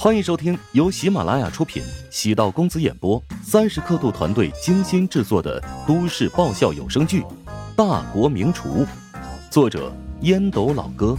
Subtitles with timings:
[0.00, 7.20] 欢迎收听由喜马拉雅出品、喜道公子演播、三十刻度团队精心制作的都市爆笑有声剧
[7.74, 8.68] 《大国名厨》，
[9.50, 11.18] 作者烟斗老哥，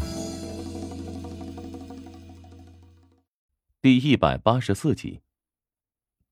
[3.81, 5.19] 第一百八十四集。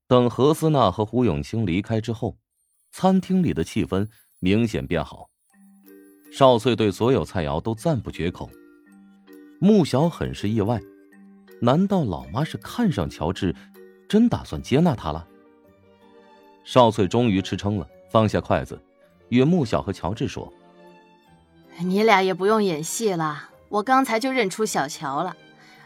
[0.06, 2.38] 等何思娜和胡永清离开之后，
[2.90, 4.08] 餐厅里的气氛
[4.38, 5.28] 明显变好。
[6.32, 8.48] 少翠对所有菜肴都赞不绝口，
[9.60, 10.80] 穆小很是意外。
[11.60, 13.54] 难道老妈是看上乔治，
[14.08, 15.26] 真打算接纳他了？
[16.64, 18.80] 少翠终于吃撑了，放下筷子，
[19.28, 20.52] 与穆小和乔治说
[21.80, 25.36] ：“你俩也不用演戏了，我刚才就认出小乔了。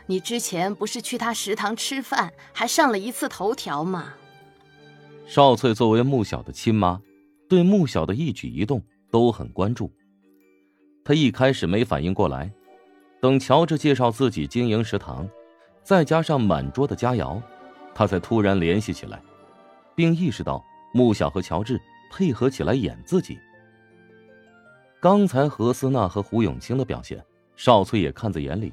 [0.06, 4.14] 你之前不是去他食堂吃饭，还上了一次头条吗？”
[5.24, 7.00] 少翠作为穆小的亲妈，
[7.48, 9.90] 对穆小的一举一动都很关注。
[11.04, 12.52] 她一开始没反应过来，
[13.20, 15.28] 等乔治介绍自己经营食堂。
[15.82, 17.40] 再加上满桌的佳肴，
[17.94, 19.20] 他才突然联系起来，
[19.94, 23.38] 并意识到穆小和乔治配合起来演自己。
[25.00, 27.24] 刚才何思娜和胡永清的表现，
[27.56, 28.72] 少翠也看在眼里。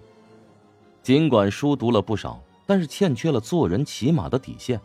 [1.01, 4.79] 尽管书读了不少，但是欠缺了做人起码的底线。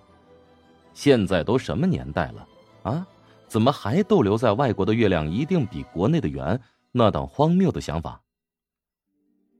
[0.94, 2.48] 现在都什么年代了
[2.84, 3.06] 啊？
[3.46, 6.58] 怎么还逗留在外国的月亮一定比国内的圆
[6.92, 8.22] 那等荒谬的想法？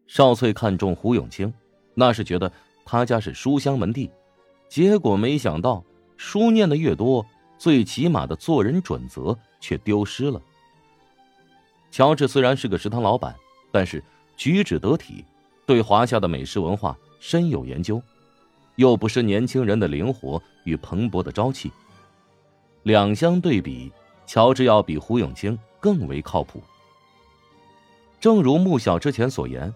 [0.07, 1.53] 少翠看中胡永清。
[1.95, 2.51] 那是觉得
[2.85, 4.11] 他家是书香门第，
[4.69, 5.83] 结果没想到
[6.17, 7.25] 书念的越多，
[7.57, 10.41] 最起码的做人准则却丢失了。
[11.91, 13.35] 乔治虽然是个食堂老板，
[13.71, 14.03] 但是
[14.37, 15.25] 举止得体，
[15.65, 18.03] 对华夏的美食文化深有研究，
[18.75, 21.71] 又不失年轻人的灵活与蓬勃的朝气。
[22.83, 23.93] 两相对比，
[24.27, 26.61] 乔治要比胡永清更为靠谱。
[28.21, 29.73] 正如穆小之前所言，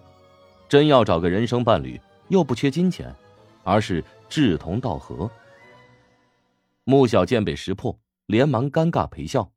[0.68, 2.00] 真要找个人生伴侣。
[2.28, 3.14] 又不缺金钱，
[3.64, 5.30] 而是志同道合。
[6.84, 9.50] 穆小贱被识破，连忙尴尬陪笑：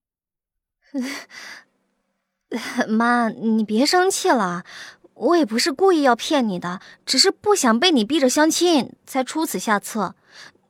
[2.90, 4.66] “妈，你别生气了，
[5.14, 10.16] 我也不是故意要骗你的，只是不想被你逼着相亲，才出此下策。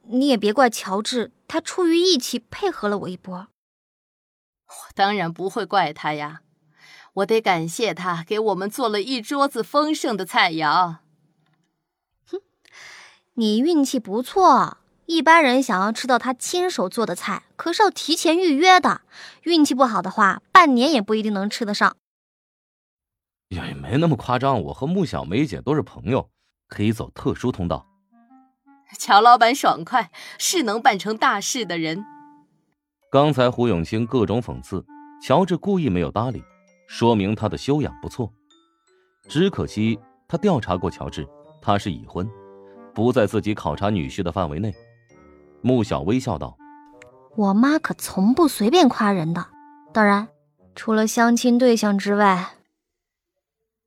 [0.03, 3.47] 你也别怪乔治，他出于义气配合了我一波。
[4.67, 6.41] 我当然不会怪他呀，
[7.13, 10.97] 我得感谢他给我们做了一桌子丰盛的菜肴。”
[13.35, 19.01] 你运气不错，一般人想要吃到他亲手做的菜，可是要提前预约的。
[19.43, 21.95] 运气不好的话，半年也不一定能吃得上。
[23.47, 26.29] 也没那么夸张，我和穆小梅姐都是朋友，
[26.67, 27.87] 可以走特殊通道。
[28.99, 32.03] 乔老板爽快，是能办成大事的人。
[33.09, 34.85] 刚才胡永清各种讽刺，
[35.21, 36.43] 乔治故意没有搭理，
[36.87, 38.29] 说明他的修养不错。
[39.29, 39.97] 只可惜
[40.27, 41.25] 他调查过乔治，
[41.61, 42.29] 他是已婚。
[42.93, 44.73] 不在自己考察女婿的范围内，
[45.61, 46.57] 穆小微笑道
[47.37, 49.47] ：“我妈可从不随便夸人的，
[49.93, 50.27] 当然，
[50.75, 52.55] 除了相亲对象之外，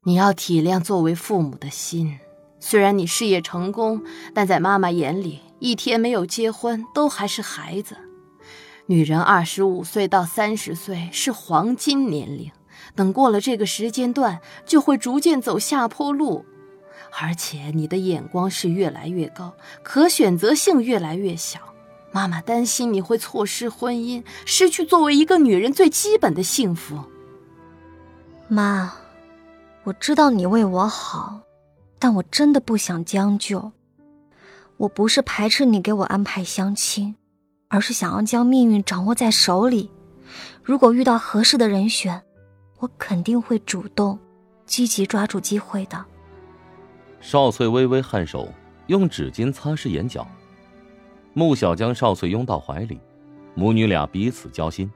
[0.05, 2.19] 你要体谅作为父母的心。
[2.61, 4.03] 虽然你事业成功，
[4.35, 7.97] 但在妈妈眼里，一天没有结婚都还是孩子。
[8.87, 12.51] 女人二十五岁到三十岁是黄金年龄，
[12.95, 16.47] 等过了这个时间段，就会逐渐走下坡路。”
[17.21, 21.61] 而且你的眼光是越来越高，可选择性越来越小。
[22.11, 26.99] 妈妈担心你会错失婚姻，失去作为一个女人最基本的幸福。
[28.49, 28.93] 妈，
[29.85, 31.41] 我知道你为我好，
[31.99, 33.73] 但我真的不想将就。
[34.77, 37.15] 我不是排斥你给我安排相亲，
[37.69, 39.91] 而是想要将命运掌握在手里。
[40.63, 42.21] 如果遇到合适的人选，
[42.81, 44.19] 我肯定会主动、
[44.67, 46.05] 积极抓住机会的。
[47.25, 48.53] 少翠微微颔首，
[48.87, 50.29] 用纸巾擦拭眼角。
[51.33, 53.01] 穆小将少翠拥到怀里，
[53.55, 54.91] 母女俩彼此交心，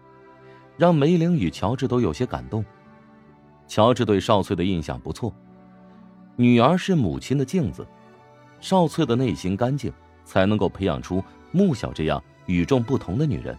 [0.76, 2.62] 让梅玲与乔治都有些感动。
[3.66, 5.34] 乔治对少翠的印象不错，
[6.36, 7.84] 女儿是母亲的镜子，
[8.60, 9.90] 少翠的内心干净，
[10.26, 13.56] 才能够培养出穆小这样与众不同的女人。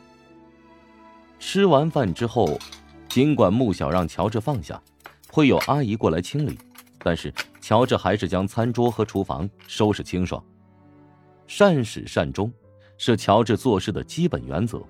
[1.40, 2.60] 吃完饭之后，
[3.08, 4.80] 尽管穆小让乔治放下，
[5.32, 6.56] 会有阿姨过来清理，
[7.00, 7.34] 但是。
[7.62, 10.44] 乔治还是将餐桌和厨房收拾清爽。
[11.48, 12.52] 善始善终，
[12.98, 14.82] 是乔治做事的基本原则。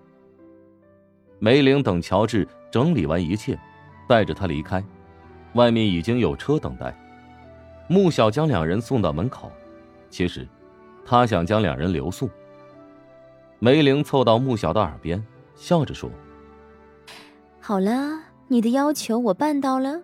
[1.39, 3.57] 梅玲等乔治整理完一切，
[4.07, 4.83] 带着他离开。
[5.53, 6.95] 外面已经有车等待。
[7.87, 9.51] 穆小将两人送到门口，
[10.09, 10.47] 其实，
[11.05, 12.29] 他想将两人留宿。
[13.57, 15.25] 梅玲凑到穆小的耳边，
[15.55, 16.09] 笑着说
[17.59, 20.01] ：“好了，你的要求我办到了。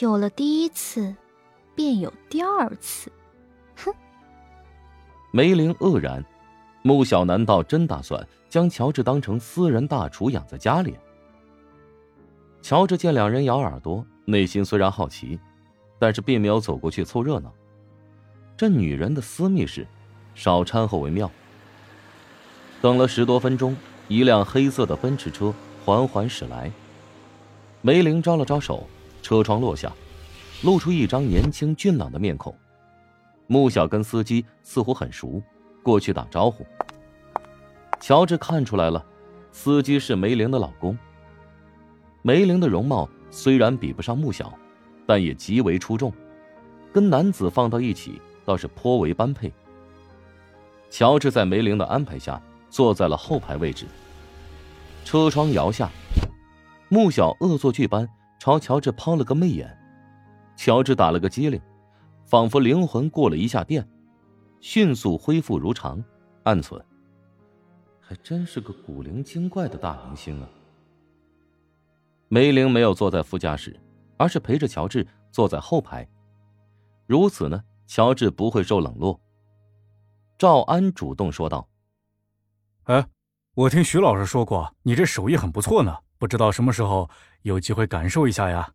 [0.00, 1.14] 有了第一次。”
[1.74, 3.10] 便有第二次，
[3.76, 3.92] 哼！
[5.30, 6.24] 梅林愕然，
[6.82, 10.94] 穆小难道真打算将乔治当成私人大厨养在家里？
[12.60, 15.38] 乔治见两人咬耳朵，内心虽然好奇，
[15.98, 17.52] 但是并没有走过去凑热闹。
[18.56, 19.86] 这女人的私密事，
[20.34, 21.30] 少掺和为妙。
[22.80, 23.76] 等了十多分钟，
[24.08, 25.52] 一辆黑色的奔驰车
[25.84, 26.70] 缓缓驶来。
[27.80, 28.86] 梅林招了招手，
[29.22, 29.92] 车窗落下，
[30.62, 32.54] 露出一张年轻俊朗的面孔。
[33.46, 35.42] 穆小跟司机似乎很熟，
[35.82, 36.64] 过去打招呼。
[38.00, 39.04] 乔治看出来了，
[39.50, 40.96] 司机是梅玲的老公。
[42.22, 44.52] 梅玲的容貌虽然比不上穆小，
[45.06, 46.12] 但也极为出众，
[46.92, 49.52] 跟男子放到一起倒是颇为般配。
[50.88, 53.86] 乔治在梅玲的安排下坐在了后排位置。
[55.04, 55.90] 车窗摇下，
[56.88, 59.76] 穆小恶作剧般朝乔治抛了个媚眼，
[60.56, 61.60] 乔治打了个激灵，
[62.24, 63.86] 仿佛灵魂过了一下电，
[64.60, 66.02] 迅速恢复如常，
[66.44, 66.82] 暗存。
[68.00, 70.48] 还真是个古灵精怪的大明星啊。
[72.28, 73.78] 梅玲没有坐在副驾驶，
[74.16, 76.06] 而是陪着乔治坐在后排。
[77.06, 79.20] 如此呢，乔治不会受冷落。
[80.38, 81.68] 赵安主动说道
[82.84, 83.06] ：“哎，
[83.54, 87.08] 我听徐老师说过，你这手艺很不错呢，不知道什么时候
[87.42, 88.72] 有机会感受一下呀？”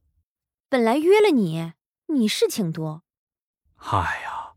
[0.70, 1.72] 本来约了你，
[2.08, 3.02] 你事情多。
[3.78, 4.52] 嗨呀，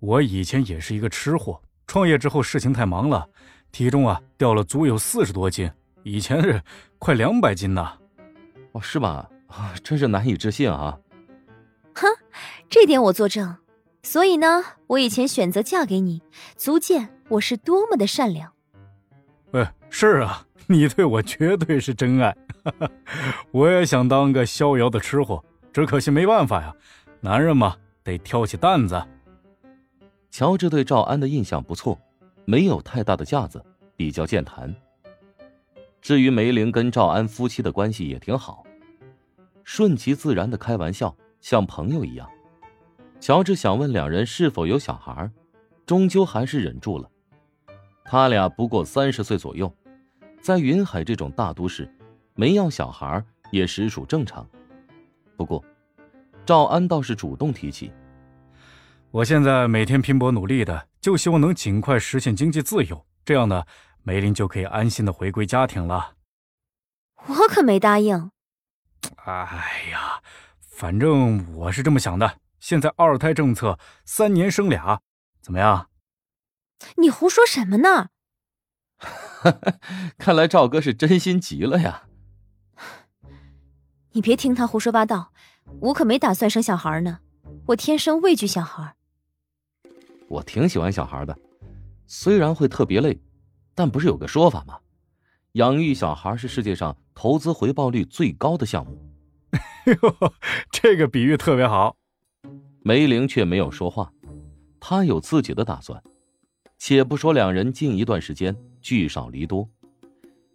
[0.00, 3.28] 我以前也是一个吃货，创业之后事情太忙了，
[3.70, 5.70] 体重啊掉了足有四十多斤，
[6.02, 6.60] 以前是
[6.98, 7.98] 快两百斤呢。
[8.72, 9.30] 哦，是吧？
[9.46, 10.98] 啊，真是难以置信啊！
[11.94, 12.08] 哼，
[12.68, 13.56] 这点我作证。
[14.02, 16.20] 所以呢，我以前选择嫁给你，
[16.56, 18.52] 足见我是多么的善良。
[19.52, 22.36] 哎，是啊，你对我绝对是真爱。
[23.52, 26.74] 我也想当个逍遥的吃货，只可惜没办法呀。
[27.20, 29.02] 男人嘛，得挑起担子。
[30.30, 31.98] 乔治对赵安的印象不错，
[32.44, 33.64] 没有太大的架子，
[33.96, 34.74] 比较健谈。
[36.00, 38.64] 至于梅玲跟赵安夫妻的关系也挺好，
[39.62, 42.28] 顺其自然的开玩笑，像朋友一样。
[43.20, 45.30] 乔治想问两人是否有小孩，
[45.86, 47.08] 终究还是忍住了。
[48.04, 49.74] 他俩不过三十岁左右，
[50.44, 51.90] 在云海这种大都市，
[52.34, 54.46] 没要小孩也实属正常。
[55.38, 55.64] 不过，
[56.44, 57.90] 赵安倒是主动提起
[59.10, 63.64] ：“我现在每天拼搏努力的，就希望能尽快实现经济自由，这样呢。”
[64.06, 66.16] 梅林就可以安心的回归家庭了。
[67.24, 68.30] 我可没答应。
[69.24, 70.20] 哎呀，
[70.60, 72.38] 反正我是这么想的。
[72.60, 75.00] 现在二胎政策，三年生俩，
[75.40, 75.88] 怎么样？
[76.96, 78.10] 你胡说什么呢？
[80.18, 82.04] 看来赵哥是真心急了呀。
[84.12, 85.32] 你别听他胡说八道，
[85.80, 87.18] 我可没打算生小孩呢。
[87.66, 88.94] 我天生畏惧小孩。
[90.28, 91.36] 我挺喜欢小孩的，
[92.06, 93.20] 虽然会特别累。
[93.74, 94.78] 但不是有个说法吗？
[95.52, 98.98] 养育小孩是世界上投资回报率最高的项目。
[100.70, 101.96] 这个比喻特别好。
[102.82, 104.12] 梅玲却没有说话，
[104.78, 106.02] 她有自己的打算。
[106.86, 109.66] 且不说两人近一段时间聚少离多，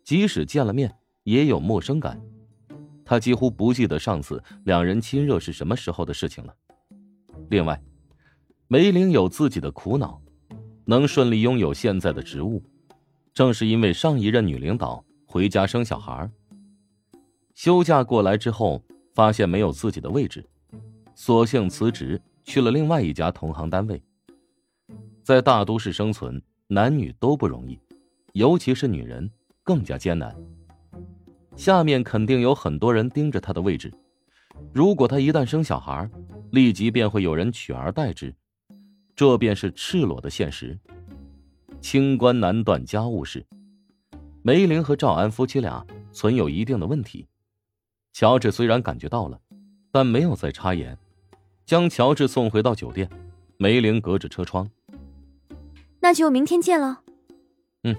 [0.04, 2.22] 即使见了面也有陌生感。
[3.04, 6.54] 他几乎不记得上次两人亲热是什么时候的事情了。
[7.50, 7.82] 另外，
[8.68, 10.22] 梅玲有自己的苦恼，
[10.86, 12.62] 能顺利拥有现在的职务。
[13.34, 16.30] 正是因为上一任女领导回家生小孩，
[17.56, 18.84] 休假过来之后，
[19.16, 20.48] 发现没有自己的位置，
[21.16, 24.00] 索性辞职去了另外一家同行单位。
[25.30, 27.80] 在大都市生存，男女都不容易，
[28.34, 29.30] 尤其是女人
[29.64, 30.36] 更加艰难。
[31.56, 33.94] 下面肯定有很多人盯着她的位置，
[34.74, 36.10] 如果她一旦生小孩，
[36.50, 38.34] 立即便会有人取而代之，
[39.16, 40.76] 这便是赤裸的现实。
[41.80, 43.46] 清官难断家务事，
[44.42, 47.28] 梅林和赵安夫妻俩存有一定的问题。
[48.14, 49.40] 乔治虽然感觉到了，
[49.92, 50.98] 但没有再插言，
[51.68, 53.08] 将乔治送回到酒店。
[53.58, 54.68] 梅林隔着车窗，
[56.10, 57.04] 那就明天见了。
[57.84, 57.96] 嗯，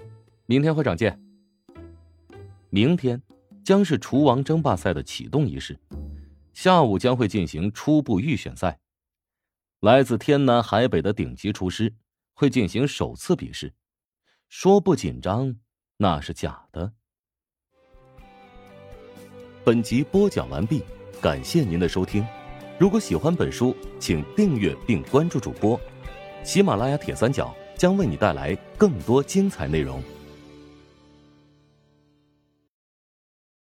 [0.47, 1.17] 明天会长见。
[2.69, 3.23] 明天
[3.63, 5.79] 将是厨王争霸赛的启动仪式，
[6.53, 8.81] 下午将会进行初步预选赛，
[9.79, 11.95] 来自天南海北的顶级厨师。
[12.35, 13.73] 会进行首次比试，
[14.49, 15.55] 说不紧张
[15.97, 16.93] 那是假的。
[19.63, 20.83] 本集播讲完毕，
[21.23, 22.27] 感谢您的收听。
[22.77, 25.81] 如果喜欢本书，请订阅并关注主播。
[26.43, 30.03] 喜马拉雅铁三角将为你带来更多精彩内容。